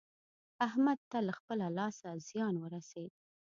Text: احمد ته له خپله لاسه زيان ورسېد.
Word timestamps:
احمد 0.67 0.99
ته 1.11 1.17
له 1.27 1.33
خپله 1.39 1.65
لاسه 1.77 2.09
زيان 2.27 2.55
ورسېد. 2.63 3.11